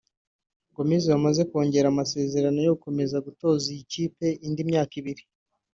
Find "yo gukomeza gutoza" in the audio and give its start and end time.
2.61-3.65